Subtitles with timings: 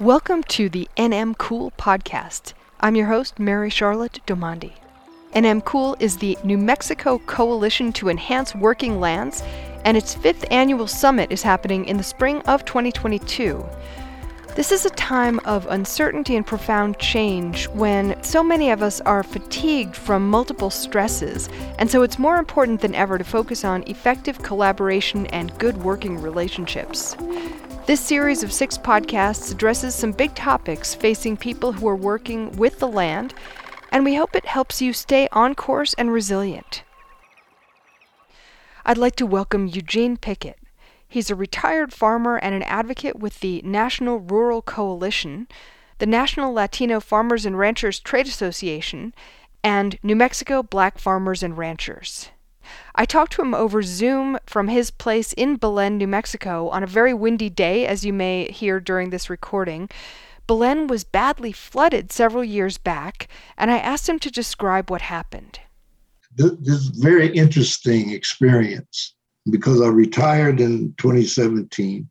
[0.00, 2.54] Welcome to the NM Cool podcast.
[2.80, 4.72] I'm your host, Mary Charlotte Domandi.
[5.34, 9.42] NM Cool is the New Mexico Coalition to Enhance Working Lands,
[9.84, 13.62] and its fifth annual summit is happening in the spring of 2022.
[14.56, 19.22] This is a time of uncertainty and profound change when so many of us are
[19.22, 24.42] fatigued from multiple stresses, and so it's more important than ever to focus on effective
[24.42, 27.18] collaboration and good working relationships.
[27.90, 32.78] This series of six podcasts addresses some big topics facing people who are working with
[32.78, 33.34] the land,
[33.90, 36.84] and we hope it helps you stay on course and resilient.
[38.86, 40.60] I'd like to welcome Eugene Pickett.
[41.08, 45.48] He's a retired farmer and an advocate with the National Rural Coalition,
[45.98, 49.12] the National Latino Farmers and Ranchers Trade Association,
[49.64, 52.30] and New Mexico Black Farmers and Ranchers.
[52.94, 56.86] I talked to him over Zoom from his place in Belen, New Mexico, on a
[56.86, 59.88] very windy day, as you may hear during this recording.
[60.46, 65.60] Belen was badly flooded several years back, and I asked him to describe what happened.
[66.36, 69.14] This very interesting experience
[69.48, 72.08] because I retired in 2017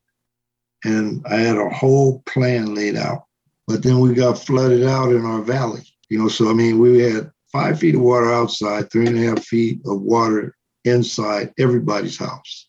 [0.83, 3.25] and I had a whole plan laid out.
[3.67, 5.83] But then we got flooded out in our valley.
[6.09, 9.27] You know, so I mean, we had five feet of water outside, three and a
[9.27, 10.55] half feet of water
[10.85, 12.67] inside everybody's house.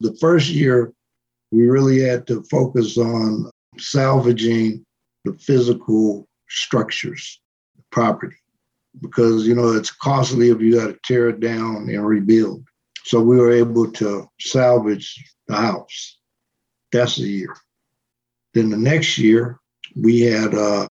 [0.00, 0.92] The first year,
[1.50, 4.84] we really had to focus on salvaging
[5.24, 7.40] the physical structures,
[7.76, 8.36] the property,
[9.00, 12.64] because you know it's costly if you got to tear it down and rebuild.
[13.04, 15.14] So we were able to salvage
[15.46, 16.18] the house.
[16.92, 17.56] That's the year.
[18.54, 19.58] Then the next year,
[19.96, 20.88] we had a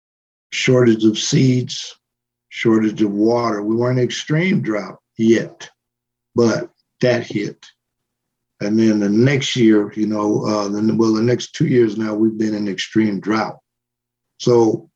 [0.51, 1.97] shortage of seeds,
[2.49, 3.61] shortage of water.
[3.61, 5.69] We weren't extreme drought yet,
[6.35, 6.69] but
[7.01, 7.65] that hit.
[8.59, 12.15] And then the next year, you know, uh, then well, the next two years now,
[12.15, 13.59] we've been in extreme drought.
[14.39, 14.89] So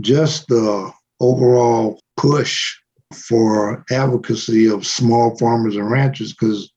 [0.00, 2.74] just the overall push
[3.14, 6.72] for advocacy of small farmers and ranchers because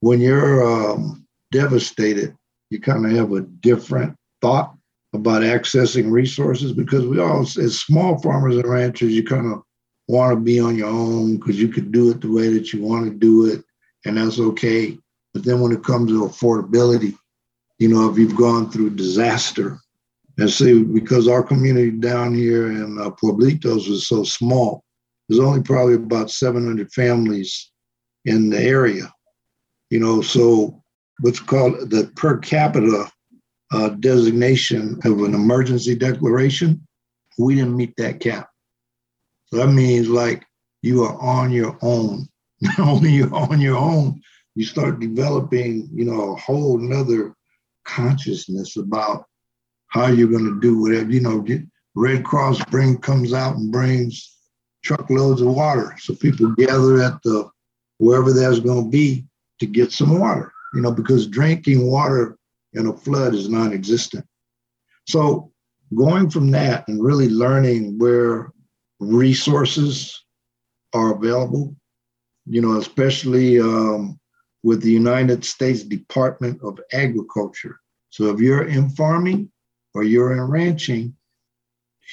[0.00, 2.34] when you're um, devastated,
[2.70, 4.74] you kind of have a different thought
[5.18, 9.62] about accessing resources because we all, as small farmers and ranchers, you kind of
[10.06, 12.82] want to be on your own because you can do it the way that you
[12.82, 13.62] want to do it,
[14.04, 14.98] and that's okay.
[15.34, 17.16] But then when it comes to affordability,
[17.78, 19.78] you know, if you've gone through disaster,
[20.38, 24.84] and see, because our community down here in uh, Pueblitos was so small,
[25.28, 27.70] there's only probably about 700 families
[28.24, 29.12] in the area.
[29.90, 30.82] You know, so
[31.20, 33.10] what's called the per capita
[33.72, 36.86] uh, designation of an emergency declaration,
[37.38, 38.48] we didn't meet that cap.
[39.46, 40.44] So that means like
[40.82, 42.28] you are on your own.
[42.60, 44.20] Not only you're on your own,
[44.54, 47.34] you start developing, you know, a whole nother
[47.84, 49.24] consciousness about
[49.88, 51.10] how you're going to do whatever.
[51.10, 51.46] You know,
[51.94, 54.36] Red Cross bring comes out and brings
[54.82, 55.94] truckloads of water.
[56.00, 57.48] So people gather at the
[57.98, 59.24] wherever there's going to be
[59.60, 62.37] to get some water, you know, because drinking water
[62.78, 64.24] in a flood is non existent.
[65.06, 65.52] So
[65.94, 68.52] going from that and really learning where
[69.00, 70.24] resources
[70.94, 71.76] are available,
[72.46, 74.18] you know, especially um,
[74.62, 77.78] with the United States Department of Agriculture.
[78.10, 79.50] So if you're in farming
[79.94, 81.14] or you're in ranching,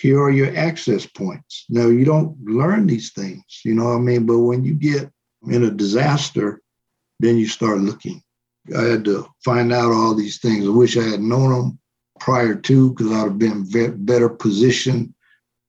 [0.01, 1.65] here are your access points.
[1.69, 4.25] Now, you don't learn these things, you know what I mean?
[4.25, 5.09] But when you get
[5.47, 6.61] in a disaster,
[7.19, 8.21] then you start looking.
[8.75, 10.65] I had to find out all these things.
[10.65, 11.79] I wish I had known them
[12.19, 15.13] prior to because I'd have been better positioned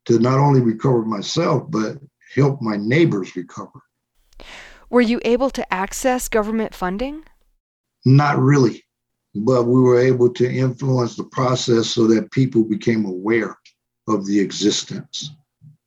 [0.06, 1.98] to not only recover myself, but
[2.34, 3.80] help my neighbors recover.
[4.88, 7.24] Were you able to access government funding?
[8.04, 8.84] Not really,
[9.34, 13.56] but we were able to influence the process so that people became aware
[14.08, 15.32] of the existence.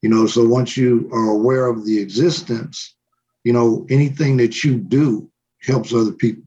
[0.02, 2.96] You know, so once you are aware of the existence,
[3.44, 5.32] you know, anything that you do
[5.62, 6.44] helps other people.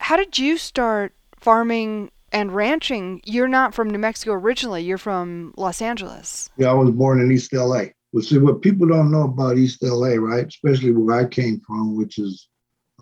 [0.00, 3.20] How did you start farming and ranching?
[3.24, 6.50] You're not from New Mexico originally, you're from Los Angeles.
[6.56, 7.84] Yeah, I was born in East LA.
[8.12, 10.46] Well, see, what people don't know about East LA, right?
[10.46, 12.48] Especially where I came from, which is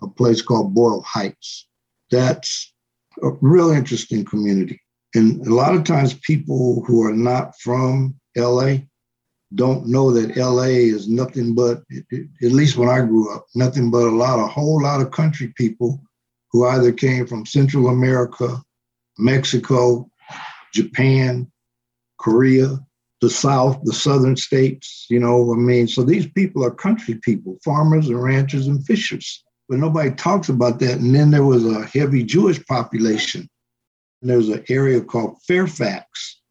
[0.03, 1.67] a place called Boyle Heights.
[2.11, 2.73] That's
[3.23, 4.79] a real interesting community.
[5.15, 8.75] And a lot of times people who are not from LA
[9.55, 11.81] don't know that LA is nothing but,
[12.43, 15.53] at least when I grew up, nothing but a lot, a whole lot of country
[15.55, 16.03] people
[16.51, 18.61] who either came from Central America,
[19.17, 20.09] Mexico,
[20.73, 21.51] Japan,
[22.19, 22.79] Korea,
[23.21, 27.57] the South, the Southern states, you know, I mean, so these people are country people,
[27.63, 29.43] farmers and ranchers and fishers.
[29.67, 30.99] But nobody talks about that.
[30.99, 33.49] And then there was a heavy Jewish population
[34.21, 36.41] And there's an area called Fairfax,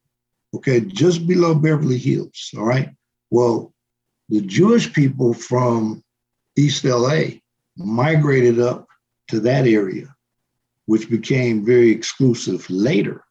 [0.55, 2.50] okay, just below Beverly Hills.
[2.56, 2.91] All right.
[3.31, 3.73] Well,
[4.29, 6.03] the Jewish people from
[6.56, 7.41] East LA
[7.77, 8.88] migrated up
[9.29, 10.15] to that area,
[10.87, 13.25] which became very exclusive later.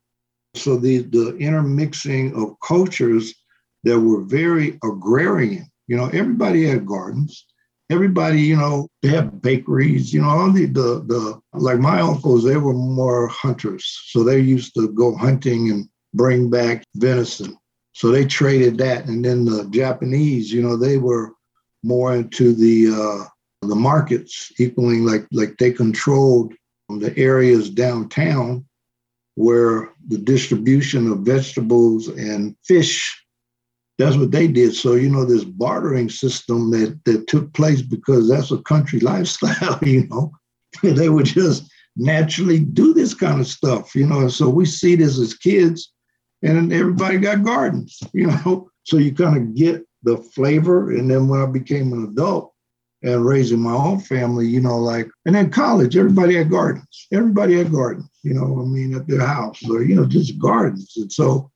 [0.56, 3.34] So the, the intermixing of cultures
[3.84, 7.46] that were very agrarian, you know, everybody had gardens.
[7.90, 12.44] Everybody, you know, they have bakeries, you know, all the, the, the, like my uncles,
[12.44, 13.86] they were more hunters.
[14.08, 17.56] So they used to go hunting and bring back venison.
[17.94, 19.06] So they traded that.
[19.06, 21.34] And then the Japanese, you know, they were
[21.82, 23.30] more into the, uh,
[23.62, 26.54] the markets equaling like like they controlled
[26.90, 28.66] the areas downtown
[29.36, 33.14] where the distribution of vegetables and fish
[33.98, 34.76] that's what they did.
[34.76, 39.80] So you know this bartering system that that took place because that's a country lifestyle
[39.84, 40.32] you know
[40.84, 44.28] they would just naturally do this kind of stuff you know.
[44.28, 45.92] So we see this as kids
[46.44, 48.70] and everybody got gardens you know.
[48.84, 50.92] So you kind of get the flavor.
[50.92, 52.54] And then when i became an adult
[53.08, 57.08] and raising my own family, you know, like, and then college, everybody had gardens.
[57.14, 60.94] Everybody had gardens, you know, I mean, at their house or, you know, just gardens.
[60.98, 61.50] And so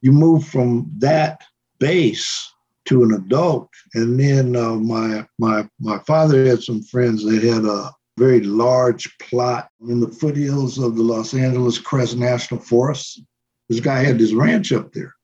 [0.00, 1.42] you move from that
[1.78, 2.50] base
[2.86, 3.68] to an adult.
[3.92, 9.14] And then uh, my, my, my father had some friends that had a very large
[9.18, 13.20] plot in the foothills of the Los Angeles Crest National Forest.
[13.68, 15.14] This guy had this ranch up there.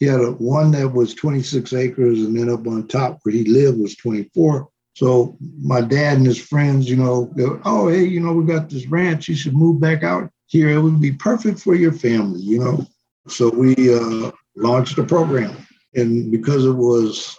[0.00, 3.44] He had a one that was 26 acres, and then up on top where he
[3.44, 7.32] lived was 24 so my dad and his friends, you know,
[7.64, 9.28] oh, hey, you know, we got this ranch.
[9.28, 10.68] You should move back out here.
[10.68, 12.86] It would be perfect for your family, you know.
[13.28, 15.56] So we uh, launched a program.
[15.94, 17.36] And because it was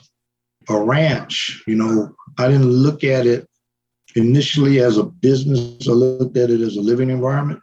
[0.69, 3.47] a ranch, you know, I didn't look at it
[4.15, 5.87] initially as a business.
[5.87, 7.61] I looked at it as a living environment.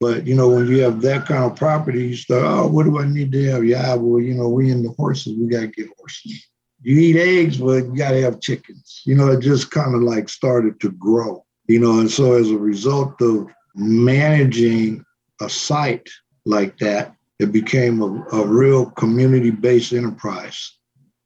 [0.00, 2.98] But you know, when you have that kind of property, you start, oh, what do
[2.98, 3.64] I need to have?
[3.64, 6.46] Yeah, well, you know, we in the horses, we gotta get horses
[6.84, 9.00] you eat eggs, but you got to have chickens.
[9.06, 12.50] You know, it just kind of like started to grow, you know, and so as
[12.50, 15.02] a result of managing
[15.40, 16.08] a site
[16.44, 20.76] like that, it became a, a real community based enterprise,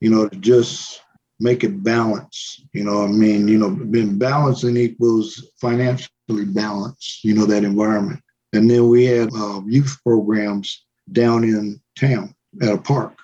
[0.01, 1.03] you know, to just
[1.41, 2.63] make it balance.
[2.73, 8.21] You know, I mean, you know, being balancing equals financially balanced, you know, that environment.
[8.53, 13.19] And then we had uh, youth programs down in town at a park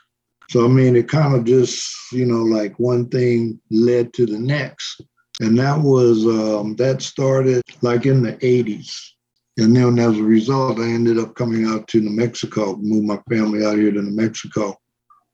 [0.50, 4.38] so, I mean, it kind of just, you know, like one thing led to the
[4.38, 5.00] next.
[5.40, 8.94] And that was, um, that started like in the 80s.
[9.56, 13.18] And then as a result, I ended up coming out to New Mexico, moved my
[13.28, 14.76] family out here to New Mexico.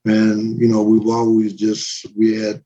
[0.05, 2.63] And, you know, we've always just, we had,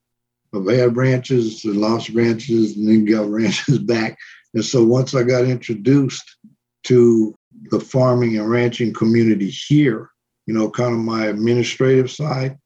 [0.53, 4.17] I've had ranches and lost ranches and then got ranches back.
[4.53, 6.37] And so once I got introduced
[6.83, 7.35] to
[7.71, 10.09] the farming and ranching community here,
[10.45, 12.57] you know, kind of my administrative side,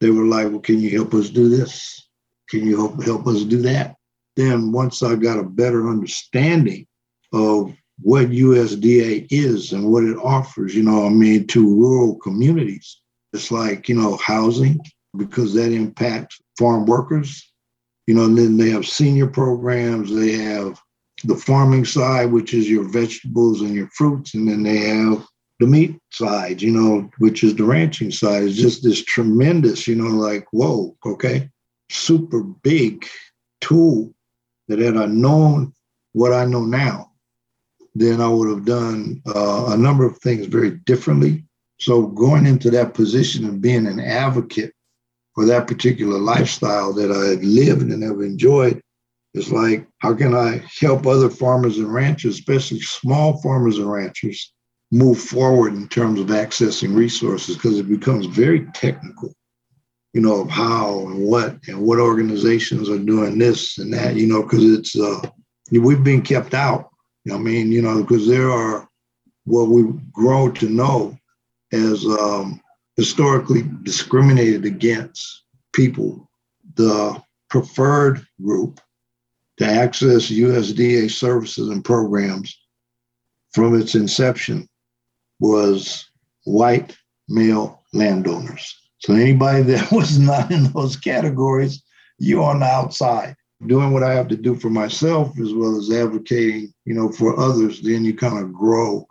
[0.00, 2.08] they were like, well, can you help us do this?
[2.48, 3.96] Can you help, help us do that?
[4.36, 6.86] Then once I got a better understanding
[7.32, 13.00] of what USDA is and what it offers, you know, I mean, to rural communities,
[13.32, 14.80] it's like, you know, housing,
[15.16, 17.52] because that impacts farm workers,
[18.06, 20.80] you know, and then they have senior programs, they have
[21.24, 25.24] the farming side, which is your vegetables and your fruits, and then they have
[25.60, 29.94] the meat side, you know, which is the ranching side, is just this tremendous, you
[29.94, 31.50] know, like, whoa, okay,
[31.90, 33.06] super big
[33.60, 34.12] tool
[34.68, 35.74] that had I known
[36.12, 37.12] what I know now,
[37.94, 41.44] then I would have done uh, a number of things very differently.
[41.78, 44.72] So going into that position of being an advocate
[45.34, 48.80] for that particular lifestyle that I had lived and have enjoyed
[49.34, 54.52] is like, how can I help other farmers and ranchers, especially small farmers and ranchers,
[54.90, 59.32] move forward in terms of accessing resources because it becomes very technical,
[60.12, 64.26] you know, of how and what and what organizations are doing this and that, you
[64.26, 65.20] know, because it's uh,
[65.70, 66.90] we've been kept out.
[67.32, 68.88] I mean, you know, because there are
[69.44, 71.16] what we've grown to know
[71.72, 72.60] as um,
[72.96, 76.28] historically discriminated against people,
[76.74, 78.80] the preferred group
[79.58, 82.58] to access USDA services and programs
[83.52, 84.68] from its inception
[85.40, 86.08] was
[86.44, 86.96] white
[87.28, 88.76] male landowners.
[88.98, 91.82] So anybody that was not in those categories,
[92.18, 93.34] you're on the outside.
[93.66, 97.38] Doing what I have to do for myself as well as advocating, you know, for
[97.38, 99.06] others, then you kind of grow.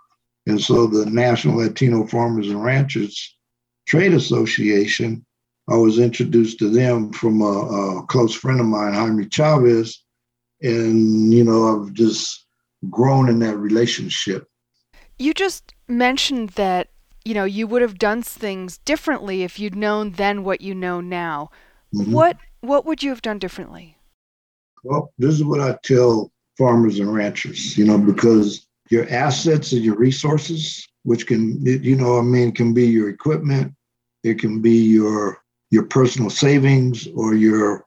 [0.48, 3.36] And so the National Latino Farmers and Ranchers
[3.88, 5.24] Trade Association,
[5.68, 10.04] I was introduced to them from a, a close friend of mine, Jaime Chavez.
[10.62, 12.48] And, you know, I've just
[12.90, 14.48] grown in that relationship
[15.20, 16.90] You just mentioned that,
[17.26, 21.02] you know, you would have done things differently if you'd known then what you know
[21.02, 21.50] now.
[21.94, 22.12] Mm-hmm.
[22.12, 23.98] What what would you have done differently?
[24.84, 29.84] Well, this is what I tell farmers and ranchers, you know, because your assets and
[29.84, 33.74] your resources, which can, you know, I mean, can be your equipment,
[34.24, 35.42] it can be your
[35.72, 37.86] your personal savings or your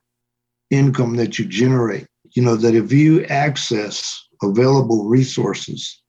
[0.69, 2.07] income that you generate.
[2.31, 6.01] You know, that if you access available resources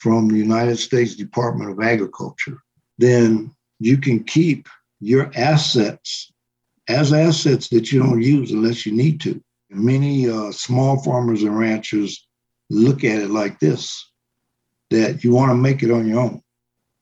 [0.00, 2.58] from the United States Department of Agriculture,
[2.98, 4.68] then you can keep
[5.00, 6.32] your assets
[6.88, 9.42] as assets that you don't use unless you need to.
[9.70, 12.26] Many uh, small farmers and ranchers
[12.68, 14.10] look at it like this
[14.90, 16.42] that you want to make it on your own.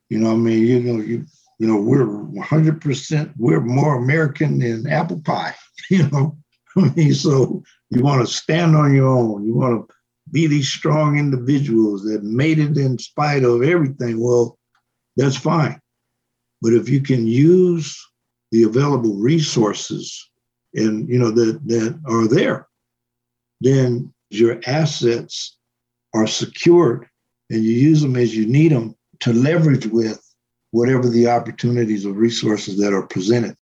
[0.09, 1.25] You know, I mean, you know, you
[1.59, 5.53] you know, we're 100%, we're more American than apple pie,
[5.89, 6.37] you know.
[6.77, 9.45] I mean, so you want to stand on your own.
[9.45, 9.95] You want to
[10.31, 14.19] be these strong individuals that made it in spite of everything.
[14.19, 14.57] Well,
[15.15, 15.79] that's fine.
[16.61, 17.97] But if you can use
[18.51, 20.29] the available resources
[20.73, 22.67] and you know that that are there,
[23.61, 25.57] then your assets
[26.13, 27.07] are secured
[27.49, 30.21] and you use them as you need them to leverage with
[30.71, 33.55] whatever the opportunities or resources that are presented.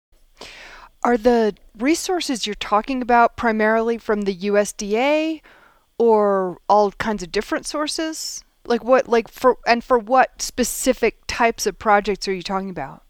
[1.03, 5.41] Are the resources you're talking about primarily from the USDA
[5.97, 8.43] or all kinds of different sources?
[8.65, 13.03] Like what like for and for what specific types of projects are you talking about?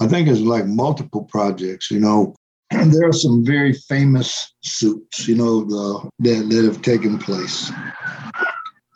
[0.00, 2.34] I think it's like multiple projects, you know.
[2.70, 7.70] There are some very famous suits, you know, the, that, that have taken place.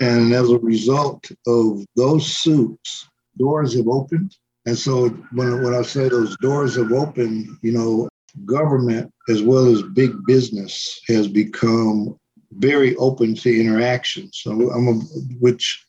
[0.01, 4.35] And as a result of those suits, doors have opened.
[4.67, 8.09] And so when, when I say those doors have opened, you know,
[8.45, 12.17] government as well as big business has become
[12.53, 14.31] very open to interaction.
[14.33, 14.93] So I'm a,
[15.41, 15.85] which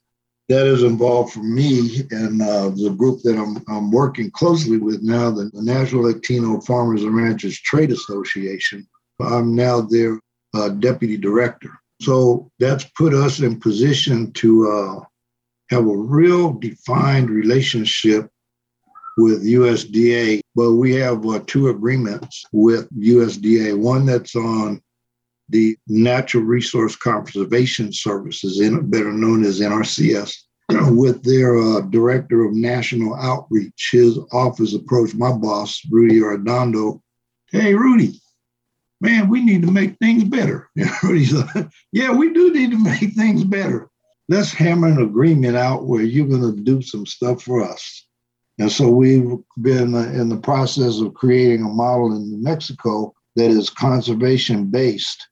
[0.49, 5.01] that is involved for me and uh, the group that I'm, I'm working closely with
[5.03, 8.87] now, the, the National Latino Farmers and Ranchers Trade Association.
[9.21, 10.19] I'm now their
[10.55, 11.71] uh, deputy director.
[12.01, 15.05] So that's put us in position to uh,
[15.69, 18.29] have a real defined relationship
[19.17, 20.41] with USDA.
[20.55, 24.81] But we have uh, two agreements with USDA one that's on
[25.49, 30.33] the Natural Resource Conservation Services, better known as NRCS,
[30.95, 33.89] with their uh, Director of National Outreach.
[33.91, 37.01] His office approached my boss, Rudy Arredondo.
[37.51, 38.21] Hey, Rudy,
[39.01, 40.69] man, we need to make things better.
[41.03, 43.89] Rudy's like, yeah, we do need to make things better.
[44.27, 48.05] Let's hammer an agreement out where you're going to do some stuff for us.
[48.59, 53.13] And so we've been uh, in the process of creating a model in New Mexico
[53.35, 55.27] that is conservation based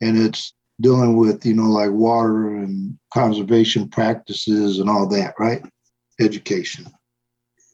[0.00, 5.62] and it's dealing with you know like water and conservation practices and all that right?
[6.20, 6.86] Education.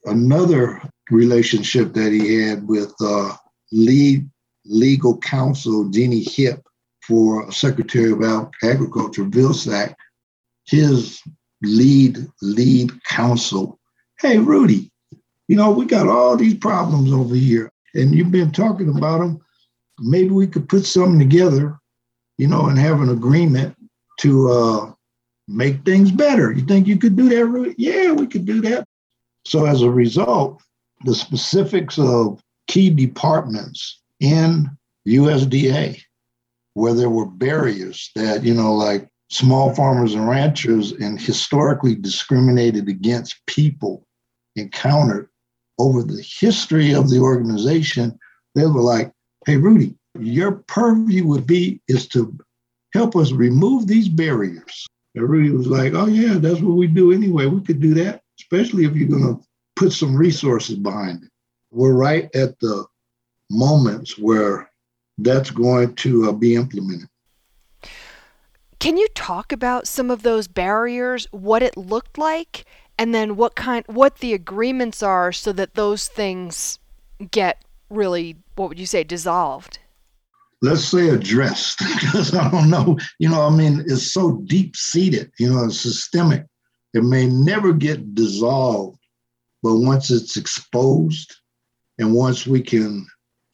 [0.04, 0.80] Another
[1.10, 3.34] relationship that he had with uh,
[3.72, 4.28] lead
[4.64, 6.62] legal counsel Jeannie Hipp
[7.00, 9.94] for secretary of agriculture vilsack
[10.64, 11.22] his
[11.62, 13.78] lead lead counsel.
[14.20, 14.90] Hey rudy
[15.48, 19.38] you know we got all these problems over here and you've been talking about them
[20.00, 21.78] maybe we could put something together
[22.38, 23.76] you know, and have an agreement
[24.20, 24.92] to uh,
[25.48, 26.52] make things better.
[26.52, 27.74] You think you could do that?
[27.78, 28.84] Yeah, we could do that.
[29.44, 30.62] So as a result,
[31.04, 34.68] the specifics of key departments in
[35.06, 36.00] USDA,
[36.74, 42.88] where there were barriers that, you know, like small farmers and ranchers and historically discriminated
[42.88, 44.06] against people
[44.56, 45.28] encountered
[45.78, 48.18] over the history of the organization,
[48.54, 49.12] they were like,
[49.46, 52.36] hey, Rudy, your purview would be is to
[52.92, 54.86] help us remove these barriers.
[55.14, 57.46] Rudy was like, oh, yeah, that's what we do anyway.
[57.46, 59.42] We could do that, especially if you're going to
[59.74, 61.30] put some resources behind it.
[61.70, 62.86] We're right at the
[63.50, 64.70] moments where
[65.18, 67.08] that's going to uh, be implemented.
[68.78, 72.66] Can you talk about some of those barriers, what it looked like,
[72.98, 76.78] and then what kind what the agreements are so that those things
[77.30, 79.78] get really what would you say dissolved?
[80.62, 85.30] Let's say addressed because I don't know, you know, I mean, it's so deep seated,
[85.38, 86.46] you know, it's systemic.
[86.94, 88.98] It may never get dissolved,
[89.62, 91.34] but once it's exposed
[91.98, 93.06] and once we can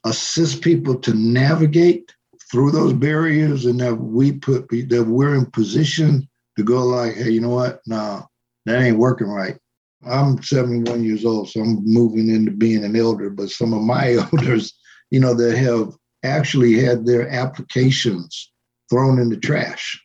[0.05, 2.13] assist people to navigate
[2.51, 7.31] through those barriers and that we put that we're in position to go like, hey,
[7.31, 7.81] you know what?
[7.87, 8.27] No,
[8.67, 9.57] that ain't working right.
[10.05, 14.15] I'm 71 years old, so I'm moving into being an elder, but some of my
[14.33, 14.75] elders,
[15.11, 18.53] you know, that have actually had their applications
[18.91, 20.01] thrown in the trash.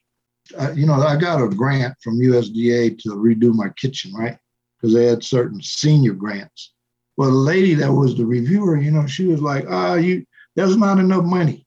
[0.57, 4.37] uh, you know, I got a grant from USDA to redo my kitchen, right?
[4.79, 6.73] Because they had certain senior grants.
[7.17, 10.77] Well, the lady that was the reviewer, you know, she was like, ah, you, there's
[10.77, 11.65] not enough money.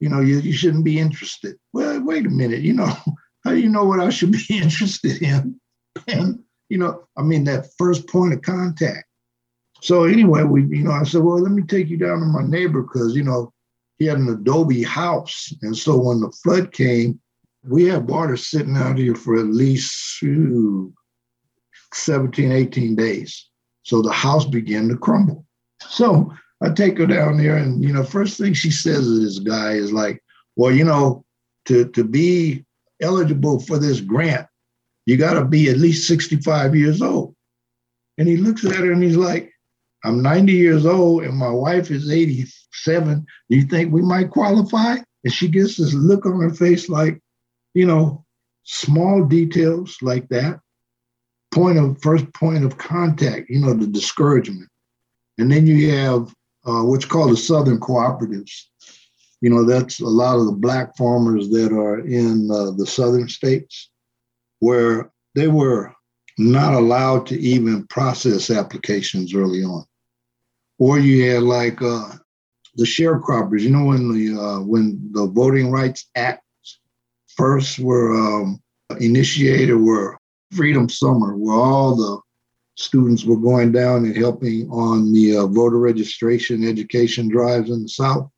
[0.00, 1.56] You know, you, you shouldn't be interested.
[1.72, 2.86] Well, wait a minute, you know,
[3.44, 5.60] how do you know what I should be interested in?
[6.08, 9.04] And, you know, I mean, that first point of contact.
[9.82, 12.42] So anyway, we, you know, I said, well, let me take you down to my
[12.42, 13.52] neighbor because, you know,
[13.98, 15.52] he had an adobe house.
[15.62, 17.20] And so when the flood came,
[17.64, 20.92] we had water sitting out here for at least ooh,
[21.92, 23.48] 17, 18 days.
[23.82, 25.46] So the house began to crumble.
[25.80, 29.38] So I take her down there, and you know, first thing she says to this
[29.38, 30.22] guy is like,
[30.56, 31.24] "Well, you know,
[31.66, 32.64] to to be
[33.00, 34.46] eligible for this grant,
[35.04, 37.34] you got to be at least 65 years old."
[38.18, 39.52] And he looks at her and he's like,
[40.06, 43.26] "I'm 90 years old, and my wife is 87.
[43.50, 47.20] Do you think we might qualify?" And she gets this look on her face like,
[47.74, 48.24] you know,
[48.62, 50.60] small details like that.
[51.50, 54.68] Point of first point of contact, you know, the discouragement.
[55.38, 56.32] And then you have
[56.64, 58.66] uh, what's called the Southern Cooperatives.
[59.40, 63.28] You know, that's a lot of the black farmers that are in uh, the southern
[63.28, 63.90] states
[64.60, 65.92] where they were
[66.38, 69.84] not allowed to even process applications early on.
[70.78, 72.12] Or you had like uh,
[72.76, 76.42] the sharecroppers, you know, when the uh, when the Voting Rights Act
[77.28, 78.62] first were um,
[79.00, 80.18] initiated were
[80.52, 82.20] Freedom Summer, where all the
[82.76, 87.88] students were going down and helping on the uh, voter registration education drives in the
[87.88, 88.30] South.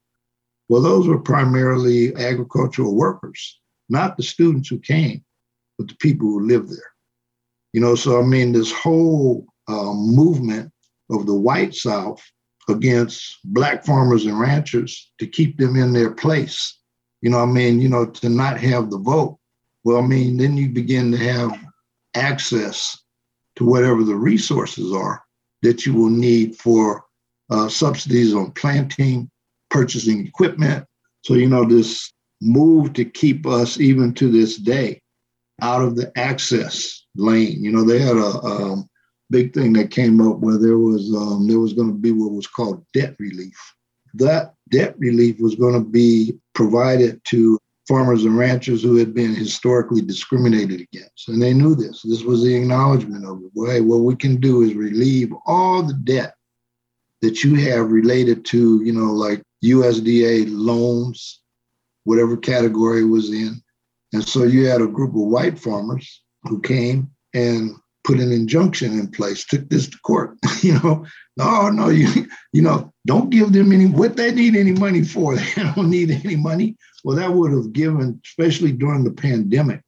[0.68, 5.24] Well, those were primarily agricultural workers, not the students who came,
[5.76, 6.92] but the people who lived there.
[7.72, 10.72] You know, so I mean, this whole uh, movement
[11.10, 12.22] of the white South
[12.68, 16.78] against black farmers and ranchers to keep them in their place
[17.20, 19.38] you know, I mean, you know, to not have the vote.
[19.84, 21.58] Well, I mean, then you begin to have
[22.14, 22.98] access
[23.56, 25.22] to whatever the resources are
[25.62, 27.04] that you will need for
[27.50, 29.30] uh, subsidies on planting,
[29.70, 30.86] purchasing equipment.
[31.24, 35.02] So, you know, this move to keep us even to this day
[35.60, 37.64] out of the access lane.
[37.64, 38.87] You know, they had a um,
[39.30, 42.32] big thing that came up where there was um, there was going to be what
[42.32, 43.58] was called debt relief.
[44.14, 49.34] That debt relief was going to be provided to farmers and ranchers who had been
[49.34, 51.28] historically discriminated against.
[51.28, 52.02] And they knew this.
[52.02, 53.50] This was the acknowledgement of it.
[53.54, 56.34] Well, hey, what we can do is relieve all the debt
[57.22, 61.40] that you have related to, you know, like USDA loans,
[62.04, 63.62] whatever category it was in.
[64.12, 67.74] And so you had a group of white farmers who came and
[68.08, 70.38] put an injunction in place, took this to court.
[70.62, 71.04] you know,
[71.36, 75.36] no, no, you, you know, don't give them any what they need any money for.
[75.56, 76.76] They don't need any money.
[77.04, 79.82] Well, that would have given, especially during the pandemic,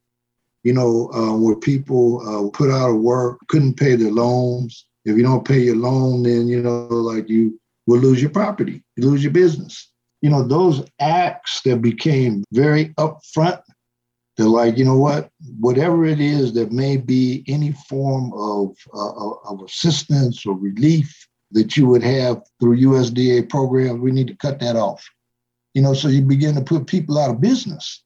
[0.64, 4.86] you know, uh, where people uh, put out of work, couldn't pay their loans.
[5.06, 8.84] If you don't pay your loan, then you know, like you will lose your property,
[8.96, 9.90] you lose your business.
[10.20, 13.62] You know, those acts that became very upfront
[14.36, 15.30] they're like, you know what?
[15.58, 21.76] Whatever it is that may be any form of, uh, of assistance or relief that
[21.76, 25.04] you would have through USDA programs, we need to cut that off.
[25.74, 28.02] You know, so you begin to put people out of business.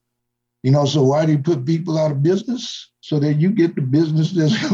[0.63, 2.91] You know, so why do you put people out of business?
[3.01, 4.59] So that you get the business that's,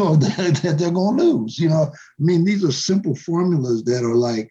[0.61, 1.59] that they're going to lose.
[1.59, 4.49] You know, I mean, these are simple formulas that are like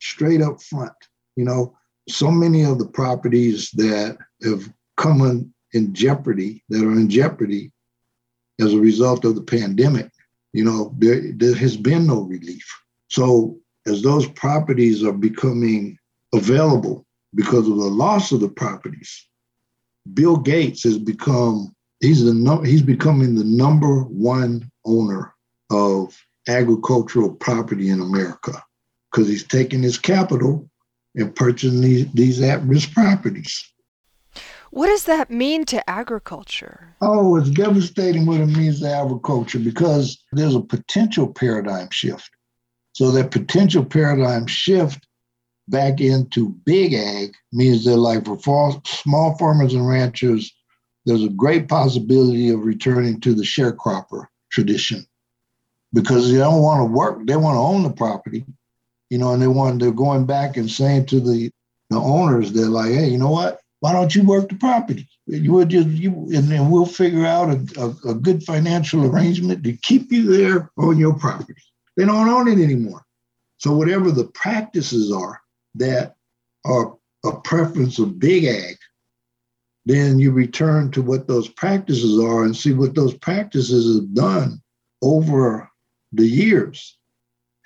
[0.00, 0.92] straight up front.
[1.36, 1.76] You know,
[2.08, 7.72] so many of the properties that have come in, in jeopardy, that are in jeopardy
[8.60, 10.10] as a result of the pandemic,
[10.52, 12.66] you know, there, there has been no relief.
[13.08, 15.98] So as those properties are becoming
[16.34, 19.26] available because of the loss of the properties,
[20.14, 25.34] Bill Gates has become he's the no, he's becoming the number one owner
[25.70, 26.16] of
[26.48, 28.62] agricultural property in America
[29.10, 30.68] because he's taking his capital
[31.14, 33.72] and purchasing these, these at-risk properties.
[34.78, 36.94] What does that mean to agriculture?
[37.00, 42.30] Oh, it's devastating what it means to agriculture because there's a potential paradigm shift.
[42.92, 45.04] So that potential paradigm shift
[45.66, 50.54] back into big ag means that like for small farmers and ranchers,
[51.06, 55.04] there's a great possibility of returning to the sharecropper tradition
[55.92, 58.44] because they don't want to work, they want to own the property,
[59.10, 61.50] you know, and they want they're going back and saying to the
[61.90, 63.60] the owners, they're like, hey, you know what?
[63.80, 65.08] Why don't you work the property?
[65.26, 69.62] You would just you, and then we'll figure out a, a, a good financial arrangement
[69.64, 71.62] to keep you there on your property.
[71.96, 73.04] They don't own it anymore.
[73.58, 75.40] So whatever the practices are
[75.76, 76.16] that
[76.64, 78.76] are a preference of big ag,
[79.84, 84.60] then you return to what those practices are and see what those practices have done
[85.02, 85.70] over
[86.12, 86.98] the years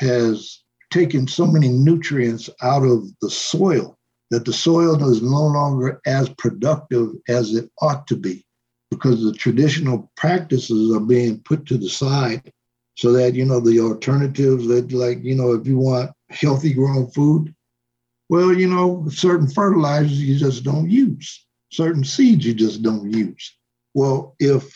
[0.01, 3.99] has taken so many nutrients out of the soil
[4.33, 8.43] that the soil is no longer as productive as it ought to be
[8.91, 12.51] because the traditional practices are being put to the side
[12.97, 17.11] so that you know the alternatives that like you know if you want healthy grown
[17.11, 17.55] food
[18.31, 21.47] well you know certain fertilizers you just don't use.
[21.71, 23.55] Certain seeds you just don't use.
[23.93, 24.75] Well if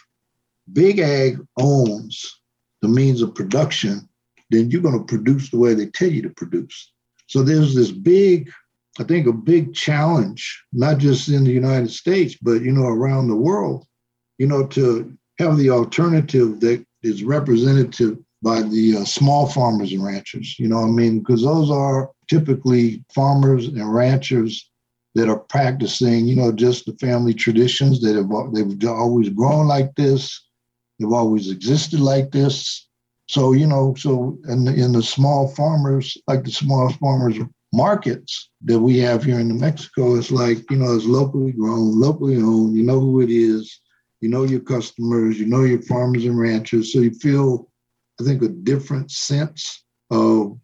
[0.71, 2.41] big ag owns
[2.83, 4.07] the means of production
[4.51, 6.93] then you're going to produce the way they tell you to produce.
[7.27, 8.51] So there's this big
[8.99, 13.29] i think a big challenge not just in the united states but you know around
[13.29, 13.87] the world
[14.39, 20.05] you know, to have the alternative that is represented by the uh, small farmers and
[20.05, 20.59] ranchers.
[20.59, 24.71] You know, I mean, because those are typically farmers and ranchers
[25.15, 29.95] that are practicing, you know, just the family traditions that have they've always grown like
[29.95, 30.45] this,
[30.99, 32.87] they've always existed like this.
[33.29, 37.39] So you know, so in the, in the small farmers, like the small farmers
[37.73, 41.99] markets that we have here in New Mexico, it's like you know, it's locally grown,
[41.99, 42.77] locally owned.
[42.77, 43.81] You know who it is
[44.21, 47.71] you know your customers, you know your farmers and ranchers, so you feel,
[48.21, 50.59] I think, a different sense of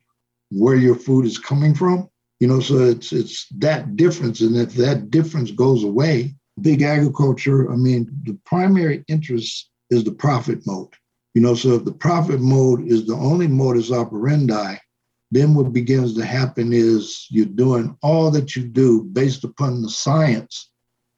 [0.51, 2.09] where your food is coming from.
[2.41, 7.71] You know, so it's it's that difference, and if that difference goes away, big agriculture.
[7.71, 10.95] I mean, the primary interest is the profit mode.
[11.35, 14.77] You know, so if the profit mode is the only modus operandi,
[15.33, 19.89] then what begins to happen is you're doing all that you do based upon the
[19.89, 20.71] science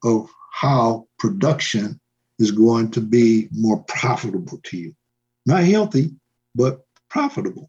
[0.05, 2.01] of how production
[2.39, 4.95] is going to be more profitable to you.
[5.47, 6.13] Not healthy,
[6.55, 7.69] but profitable.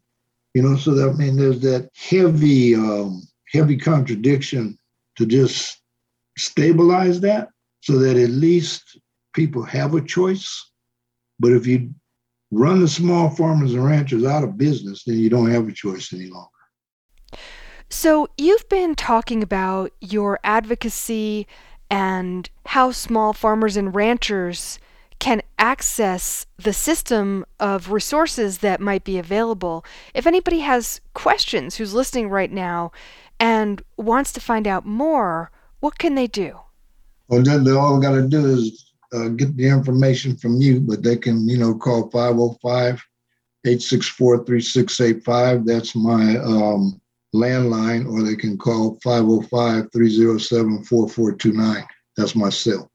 [0.54, 4.78] You know, so that I mean there's that heavy, um, heavy contradiction
[5.16, 5.82] to just
[6.38, 7.48] stabilize that
[7.80, 9.00] so that at least
[9.34, 10.70] people have a choice.
[11.40, 11.92] But if you
[12.56, 16.12] run the small farmers and ranchers out of business, then you don't have a choice
[16.12, 16.48] any longer.
[17.88, 21.46] So, you've been talking about your advocacy
[21.88, 24.78] and how small farmers and ranchers
[25.18, 29.84] can access the system of resources that might be available.
[30.14, 32.90] If anybody has questions who's listening right now
[33.38, 36.58] and wants to find out more, what can they do?
[37.28, 41.02] Well, then all they got to do is uh, get the information from you, but
[41.02, 43.02] they can, you know, call 505
[43.64, 45.66] 864 3685.
[45.66, 47.00] That's my um,
[47.34, 51.84] landline, or they can call 505 307 4429.
[52.16, 52.90] That's my cell.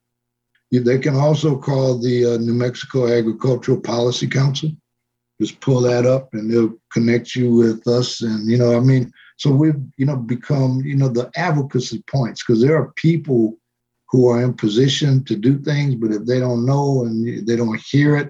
[0.72, 4.72] They can also call the uh, New Mexico Agricultural Policy Council.
[5.42, 8.22] Just pull that up and they'll connect you with us.
[8.22, 12.44] And, you know, I mean, so we've, you know, become, you know, the advocacy points
[12.44, 13.58] because there are people
[14.12, 17.80] who are in position to do things, but if they don't know and they don't
[17.80, 18.30] hear it,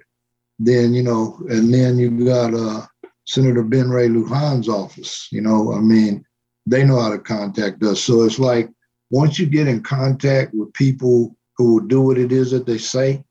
[0.60, 2.86] then, you know, and then you got uh,
[3.26, 5.28] Senator Ben Ray Lujan's office.
[5.32, 6.24] You know, I mean,
[6.68, 8.02] they know how to contact us.
[8.02, 8.70] So it's like
[9.10, 12.78] once you get in contact with people who will do what it is that they
[12.78, 13.24] say,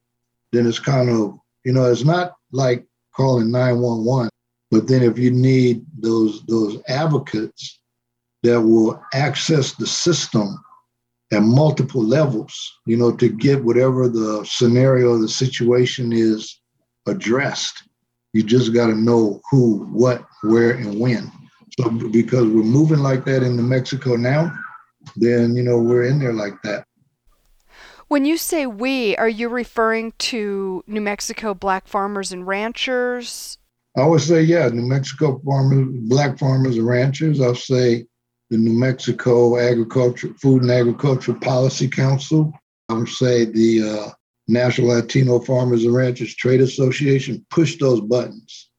[0.51, 2.85] then it's kind of, you know, it's not like
[3.15, 4.29] calling 911.
[4.73, 7.81] But then if you need those those advocates
[8.43, 10.59] that will access the system
[11.33, 12.55] at multiple levels,
[12.87, 16.61] you know, to get whatever the scenario, the situation is
[17.07, 17.85] addressed,
[18.33, 21.31] you just got to know who, what, where, and when.
[21.79, 24.53] So because we're moving like that in New Mexico now,
[25.17, 26.85] then you know we're in there like that.
[28.09, 33.57] When you say we, are you referring to New Mexico black farmers and ranchers?
[33.97, 37.41] I would say, yeah, New Mexico farmers, black farmers and ranchers.
[37.41, 38.07] I'll say
[38.51, 42.53] the New Mexico Agriculture, Food and Agricultural Policy Council.
[42.89, 44.11] I would say the uh,
[44.49, 48.71] National Latino Farmers and Ranchers Trade Association push those buttons,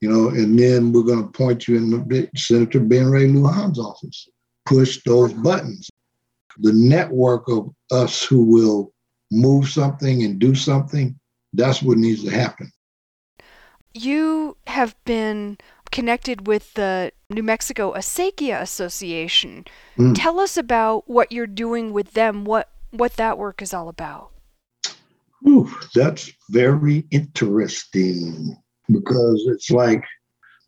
[0.00, 4.28] you know, and then we're going to point you in Senator Ben Ray Lujan's office.
[4.66, 5.88] Push those buttons.
[6.58, 8.92] The network of us who will
[9.30, 11.18] move something and do something,
[11.52, 12.72] that's what needs to happen.
[13.94, 15.58] You have been
[15.92, 19.64] connected with the New Mexico Acequia Association.
[19.98, 20.14] Mm.
[20.16, 24.30] Tell us about what you're doing with them, what what that work is all about.
[25.46, 28.56] Ooh, that's very interesting
[28.88, 30.04] because it's like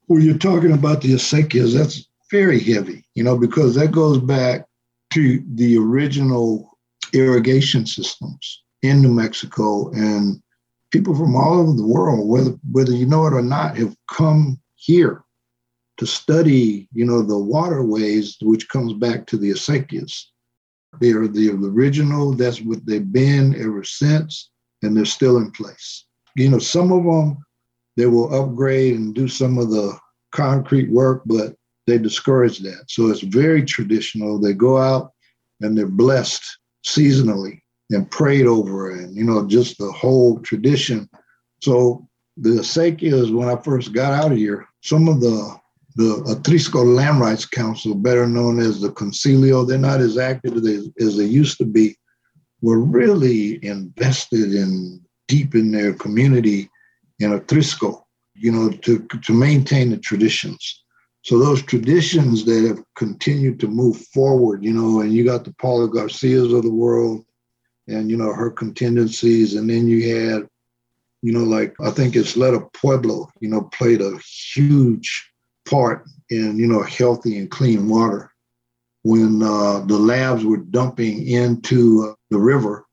[0.07, 4.67] when you're talking about the acequias, that's very heavy, you know, because that goes back
[5.13, 6.77] to the original
[7.15, 9.91] irrigation systems in New Mexico.
[9.93, 10.43] And
[10.91, 14.61] people from all over the world, whether whether you know it or not, have come
[14.75, 15.23] here
[15.99, 20.25] to study, you know, the waterways, which comes back to the acequias.
[21.01, 22.33] They are the original.
[22.33, 24.51] That's what they've been ever since,
[24.83, 26.05] and they're still in place.
[26.37, 27.45] You know, some of them
[27.97, 29.99] they will upgrade and do some of the
[30.31, 31.57] concrete work, but
[31.89, 32.85] they discourage that.
[32.87, 34.39] So it's very traditional.
[34.39, 35.13] They go out
[35.61, 36.45] and they're blessed
[36.87, 41.09] seasonally and prayed over, and you know, just the whole tradition.
[41.61, 45.59] So the acequias, when I first got out of here, some of the
[45.99, 50.89] the Atrisco Land Rights Council, better known as the Concilio, they're not as active as,
[51.01, 51.97] as they used to be,
[52.63, 56.71] were really invested in deep in their community
[57.19, 58.01] in Atrisco,
[58.35, 60.85] you know, to, to maintain the traditions.
[61.23, 65.53] So those traditions that have continued to move forward, you know, and you got the
[65.55, 67.25] Paula Garcias of the world
[67.89, 69.57] and, you know, her contingencies.
[69.57, 70.49] And then you had,
[71.23, 74.17] you know, like I think Isleta Pueblo, you know, played a
[74.55, 75.29] huge
[75.69, 78.33] part in you know healthy and clean water.
[79.05, 82.87] When uh, the labs were dumping into uh, the river,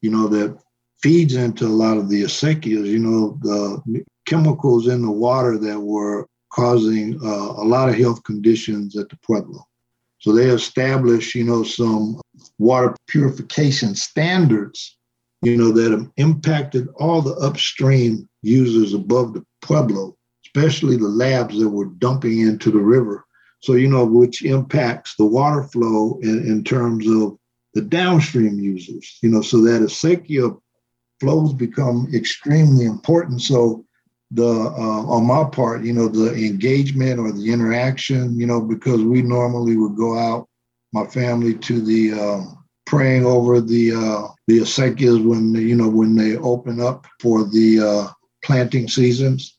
[0.00, 0.58] you know that
[1.02, 2.86] feeds into a lot of the acequias.
[2.86, 8.22] You know the chemicals in the water that were causing uh, a lot of health
[8.24, 9.64] conditions at the pueblo.
[10.18, 12.20] So they established, you know, some
[12.58, 14.98] water purification standards,
[15.42, 20.16] you know, that impacted all the upstream users above the pueblo
[20.54, 23.24] especially the labs that were dumping into the river.
[23.60, 27.36] So, you know, which impacts the water flow in, in terms of
[27.74, 30.58] the downstream users, you know, so that acequia
[31.20, 33.42] flows become extremely important.
[33.42, 33.84] So,
[34.32, 39.02] the uh, on my part, you know, the engagement or the interaction, you know, because
[39.02, 40.48] we normally would go out,
[40.92, 46.14] my family, to the um, praying over the uh, the acequias when you know when
[46.14, 48.12] they open up for the uh,
[48.44, 49.58] planting seasons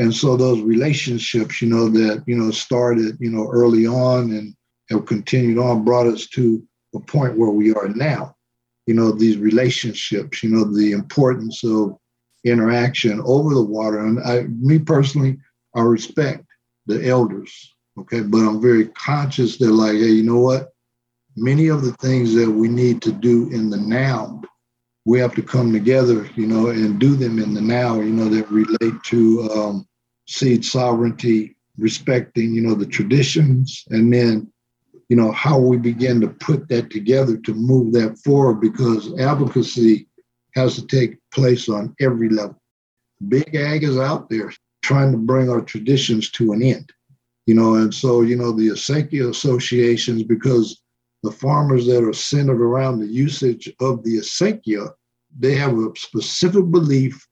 [0.00, 4.56] and so those relationships, you know, that, you know, started, you know, early on and
[4.88, 8.34] have continued on brought us to a point where we are now.
[8.86, 11.98] You know, these relationships, you know, the importance of
[12.46, 13.98] interaction over the water.
[13.98, 15.38] And I, me personally,
[15.76, 16.46] I respect
[16.86, 20.70] the elders, okay, but I'm very conscious that, like, hey, you know what?
[21.36, 24.40] Many of the things that we need to do in the now,
[25.04, 28.30] we have to come together, you know, and do them in the now, you know,
[28.30, 29.86] that relate to um,
[30.30, 34.50] seed sovereignty, respecting, you know, the traditions, and then,
[35.08, 40.06] you know, how we begin to put that together to move that forward because advocacy
[40.54, 42.56] has to take place on every level.
[43.28, 46.92] Big ag is out there trying to bring our traditions to an end,
[47.46, 50.80] you know, and so, you know, the acequia associations, because
[51.24, 54.90] the farmers that are centered around the usage of the acequia,
[55.38, 57.26] they have a specific belief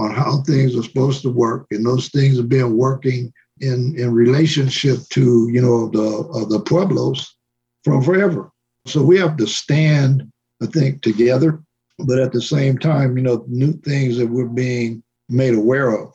[0.00, 4.12] on how things are supposed to work, and those things have been working in in
[4.12, 7.36] relationship to you know the uh, the pueblos
[7.84, 8.50] from forever.
[8.86, 10.30] So we have to stand,
[10.62, 11.62] I think, together,
[11.98, 16.14] but at the same time, you know, new things that we're being made aware of.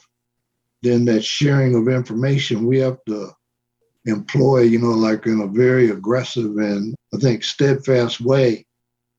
[0.82, 3.30] Then that sharing of information, we have to
[4.06, 8.65] employ, you know, like in a very aggressive and I think steadfast way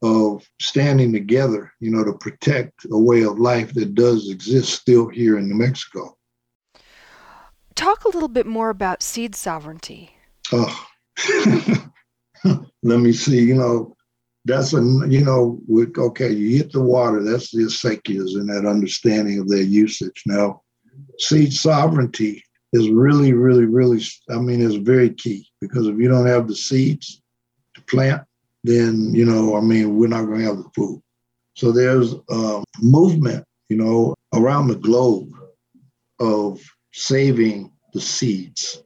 [0.02, 5.08] of standing together, you know, to protect a way of life that does exist still
[5.08, 6.16] here in New Mexico.
[7.74, 10.10] Talk a little bit more about seed sovereignty.
[10.52, 10.86] Oh,
[12.82, 13.40] let me see.
[13.40, 13.96] You know,
[14.44, 17.22] that's a you know, with okay, you hit the water.
[17.22, 20.22] That's the acequias and that understanding of their usage.
[20.24, 20.62] Now,
[21.18, 24.02] seed sovereignty is really, really, really.
[24.30, 27.22] I mean, it's very key because if you don't have the seeds
[27.74, 28.22] to plant,
[28.66, 31.02] then you know, I mean, we're not going to have the food.
[31.54, 35.32] So there's a movement, you know, around the globe
[36.20, 36.60] of
[36.92, 38.82] saving the seeds,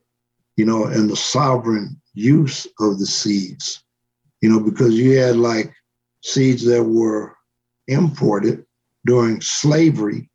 [0.56, 3.82] you know, and the sovereign use of the seeds,
[4.40, 5.72] you know, because you had like
[6.22, 7.34] seeds that were
[7.88, 8.64] imported
[9.06, 10.30] during slavery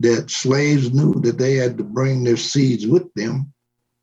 [0.00, 3.52] that slaves knew that they had to bring their seeds with them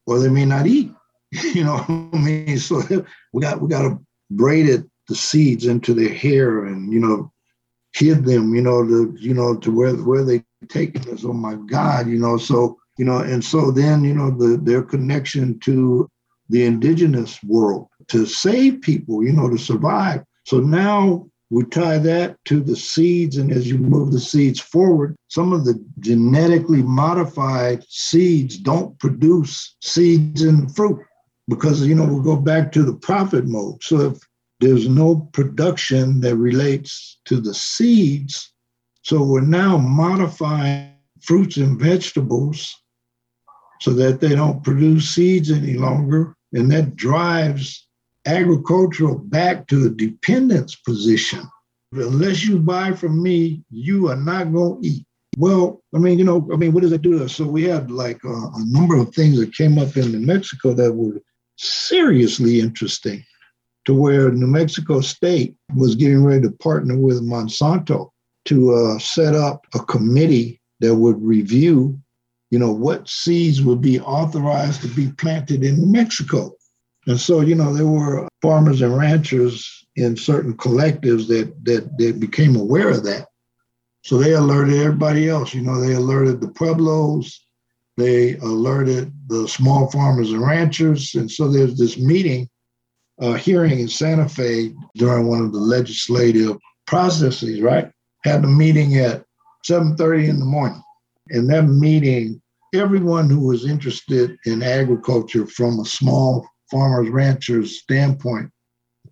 [0.05, 0.91] or they may not eat.
[1.55, 2.81] You know, I mean, so
[3.33, 3.99] we got we got to
[4.31, 7.31] braided the seeds into their hair and you know
[7.93, 11.55] hid them you know to you know to where where they taken us oh my
[11.69, 16.09] god you know so you know and so then you know the their connection to
[16.49, 20.21] the indigenous world to save people you know to survive.
[20.45, 25.15] So now we tie that to the seeds and as you move the seeds forward
[25.27, 30.99] some of the genetically modified seeds don't produce seeds and fruit
[31.51, 33.83] because you know we'll go back to the profit mode.
[33.83, 34.17] So if
[34.61, 38.53] there's no production that relates to the seeds,
[39.01, 42.73] so we're now modifying fruits and vegetables
[43.81, 47.85] so that they don't produce seeds any longer, and that drives
[48.25, 51.41] agricultural back to a dependence position.
[51.91, 55.05] Unless you buy from me, you are not going to eat.
[55.37, 57.27] Well, I mean, you know, I mean, what does that do?
[57.27, 60.73] So we had like uh, a number of things that came up in New Mexico
[60.73, 61.21] that were
[61.61, 63.23] seriously interesting
[63.85, 68.09] to where New Mexico State was getting ready to partner with Monsanto
[68.45, 71.99] to uh, set up a committee that would review,
[72.49, 76.55] you know, what seeds would be authorized to be planted in New Mexico.
[77.07, 82.19] And so, you know, there were farmers and ranchers in certain collectives that that, that
[82.19, 83.27] became aware of that.
[84.03, 85.53] So they alerted everybody else.
[85.53, 87.45] You know, they alerted the Pueblos,
[87.97, 91.13] they alerted the small farmers and ranchers.
[91.15, 92.49] And so there's this meeting,
[93.21, 97.91] uh, hearing in Santa Fe during one of the legislative processes, right?
[98.23, 99.23] Had a meeting at
[99.63, 100.81] 7:30 in the morning.
[101.29, 102.41] In that meeting,
[102.73, 108.49] everyone who was interested in agriculture from a small farmers ranchers standpoint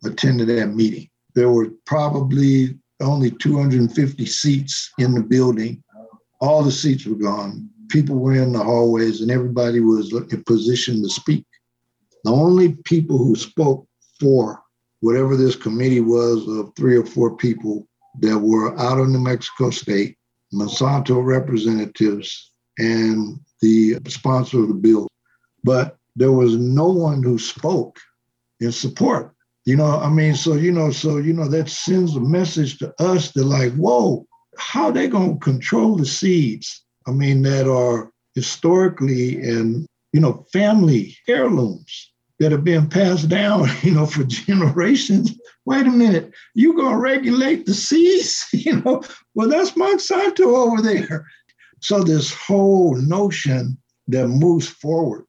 [0.05, 1.07] attended that meeting.
[1.35, 5.83] There were probably only 250 seats in the building.
[6.41, 7.69] All the seats were gone.
[7.89, 11.45] People were in the hallways and everybody was in position to speak.
[12.23, 13.87] The only people who spoke
[14.19, 14.61] for
[15.01, 17.87] whatever this committee was of three or four people
[18.21, 20.17] that were out of New Mexico State,
[20.53, 25.07] Monsanto representatives, and the sponsor of the bill.
[25.63, 27.99] But there was no one who spoke
[28.59, 29.33] in support.
[29.65, 32.93] You know, I mean, so you know, so you know, that sends a message to
[32.99, 34.25] us that like, whoa,
[34.57, 36.83] how they gonna control the seeds?
[37.07, 43.67] I mean, that are historically and you know, family heirlooms that have been passed down,
[43.81, 45.33] you know, for generations.
[45.65, 48.45] Wait a minute, you gonna regulate the seas?
[48.53, 49.03] You know,
[49.35, 51.25] well, that's Monsanto over there.
[51.79, 55.25] So this whole notion that moves forward,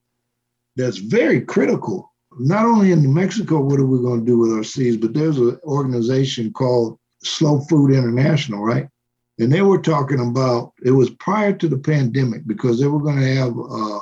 [0.76, 2.12] that's very critical.
[2.38, 5.38] Not only in New Mexico, what are we to do with our seeds, but there's
[5.38, 8.88] an organization called Slow Food International, right?
[9.40, 13.18] And they were talking about it was prior to the pandemic because they were going
[13.18, 14.00] to have uh,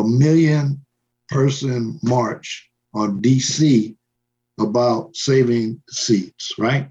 [0.00, 0.84] a million
[1.28, 3.94] person march on DC
[4.58, 6.88] about saving seeds, right?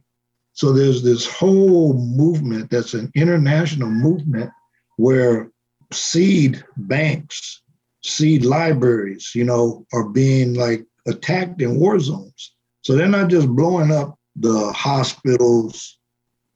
[0.53, 4.51] So there's this whole movement that's an international movement
[4.97, 5.51] where
[5.91, 7.61] seed banks,
[8.03, 12.53] seed libraries, you know, are being like attacked in war zones.
[12.81, 15.98] So they're not just blowing up the hospitals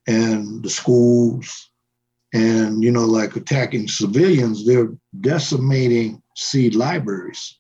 [0.07, 1.69] and the schools
[2.33, 7.59] and, you know, like attacking civilians, they're decimating seed libraries.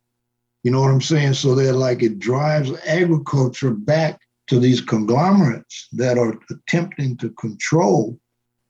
[0.63, 1.33] You know what I'm saying?
[1.35, 8.19] So they're like it drives agriculture back to these conglomerates that are attempting to control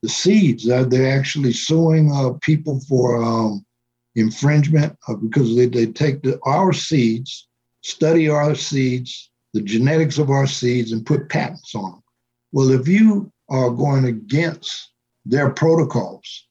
[0.02, 0.70] the seeds.
[0.70, 3.66] Uh, they're actually suing uh, people for um,
[4.16, 7.48] infringement uh, because they, they take the, our seeds,
[7.82, 12.04] study our seeds, the genetics of our seeds, and put patents on them.
[12.52, 14.90] Well, if you are going against
[15.26, 16.48] their protocols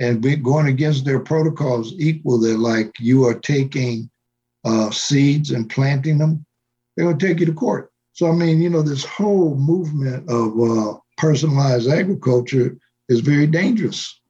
[0.00, 4.10] and going against their protocols equal that like you are taking
[4.64, 6.44] uh, seeds and planting them,
[6.96, 7.92] they're going to take you to court.
[8.12, 12.76] So, I mean, you know, this whole movement of uh, personalized agriculture
[13.08, 14.20] is very dangerous.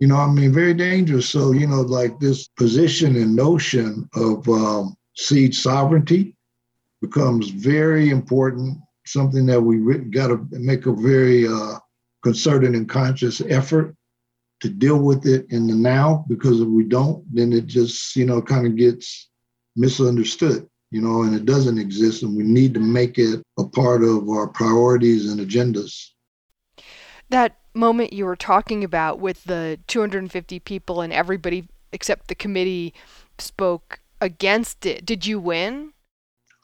[0.00, 1.28] You know, I mean, very dangerous.
[1.28, 6.36] So, you know, like this position and notion of um, seed sovereignty
[7.00, 11.78] becomes very important, something that we re- got to make a very uh,
[12.22, 13.94] concerted and conscious effort
[14.60, 18.24] to deal with it in the now, because if we don't, then it just, you
[18.24, 19.28] know, kind of gets
[19.74, 22.22] misunderstood, you know, and it doesn't exist.
[22.22, 26.10] And we need to make it a part of our priorities and agendas.
[27.28, 32.94] That moment you were talking about with the 250 people and everybody except the committee
[33.38, 35.92] spoke against it, did you win?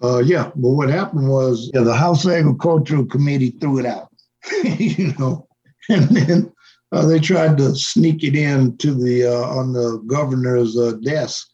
[0.02, 4.08] Uh, yeah, but what happened was yeah, the House Agricultural Committee threw it out,
[4.62, 5.46] you know,
[5.88, 6.52] and then
[6.92, 11.48] uh, they tried to sneak it in to the uh, on the governor's uh, desk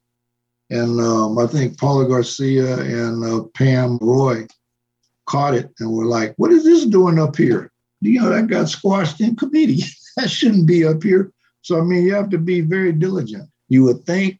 [0.71, 4.47] and um, I think Paula Garcia and uh, Pam Roy
[5.27, 7.71] caught it and were like, what is this doing up here?
[8.01, 9.83] You know, that got squashed in committee.
[10.17, 11.33] that shouldn't be up here.
[11.63, 13.49] So, I mean, you have to be very diligent.
[13.69, 14.39] You would think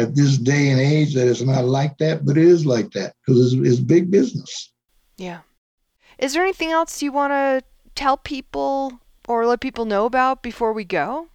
[0.00, 3.14] at this day and age that it's not like that, but it is like that
[3.26, 4.72] because it's, it's big business.
[5.16, 5.40] Yeah.
[6.18, 7.62] Is there anything else you want to
[7.94, 11.28] tell people or let people know about before we go?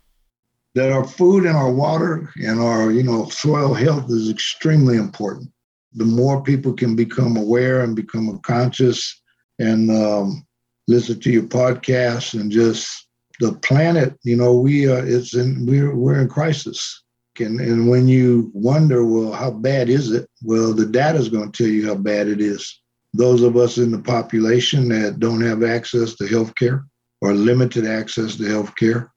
[0.76, 5.50] that our food and our water and our you know soil health is extremely important
[5.94, 9.22] the more people can become aware and become conscious
[9.60, 10.46] and um,
[10.90, 13.08] listen to your podcast and just
[13.40, 17.04] the planet you know we are it's in we're, we're in crisis
[17.40, 21.52] and, and when you wonder well how bad is it well the data is going
[21.52, 22.82] to tell you how bad it is
[23.14, 26.86] those of us in the population that don't have access to health care
[27.22, 29.12] or limited access to health care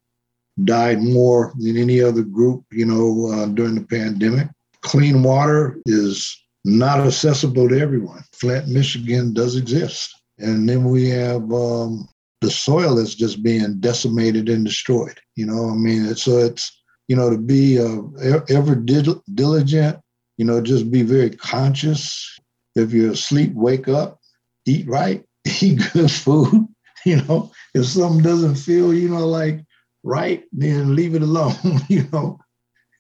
[0.64, 4.49] died more than any other group, you know, uh, during the pandemic.
[4.83, 8.23] Clean water is not accessible to everyone.
[8.33, 10.14] Flint, Michigan does exist.
[10.39, 12.09] And then we have um,
[12.41, 15.19] the soil that's just being decimated and destroyed.
[15.37, 16.78] You know, I mean, so it's,
[17.09, 19.99] you know, to be uh, ever diligent,
[20.37, 22.39] you know, just be very conscious.
[22.77, 24.21] If you're asleep, wake up,
[24.67, 25.25] eat right,
[25.61, 26.67] eat good food.
[27.07, 29.65] You know, if something doesn't feel, you know, like
[30.03, 31.55] right, then leave it alone,
[31.89, 32.41] you know,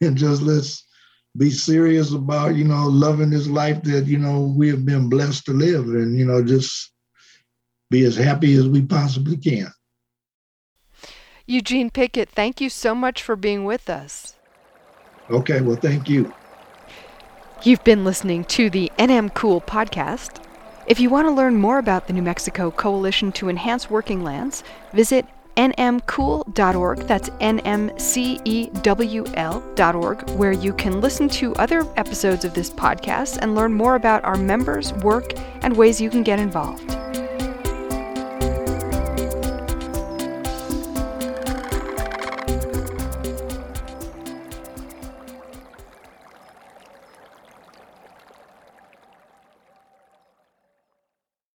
[0.00, 0.86] and just let's
[1.36, 5.46] be serious about, you know, loving this life that, you know, we have been blessed
[5.46, 6.92] to live and, you know, just
[7.90, 9.66] be as happy as we possibly can.
[11.50, 14.34] Eugene Pickett, thank you so much for being with us.
[15.30, 16.30] Okay, well, thank you.
[17.62, 20.44] You've been listening to the NM Cool podcast.
[20.86, 24.62] If you want to learn more about the New Mexico Coalition to Enhance Working Lands,
[24.92, 25.24] visit
[25.56, 26.98] nmcool.org.
[26.98, 27.90] That's nmcewl.org,
[30.30, 34.36] where you can listen to other episodes of this podcast and learn more about our
[34.36, 35.32] members, work,
[35.62, 36.94] and ways you can get involved.